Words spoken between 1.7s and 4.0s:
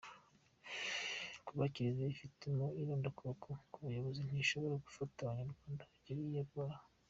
Kiliziya yifitemo irondakoko mu